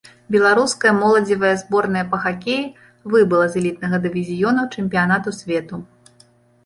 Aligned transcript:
Беларуская 0.35 0.93
моладзевая 0.99 1.51
зборная 1.63 2.03
па 2.15 2.21
хакеі 2.25 2.65
выбыла 3.17 3.45
з 3.55 3.63
элітнага 3.63 3.95
дывізіёну 4.07 4.61
чэмпіянату 4.79 5.29
свету. 5.43 5.75